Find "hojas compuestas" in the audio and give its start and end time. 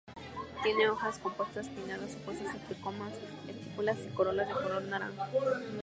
0.89-1.69